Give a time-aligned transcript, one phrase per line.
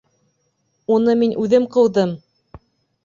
[0.95, 2.19] Уны мин үҙем ҡыуҙым!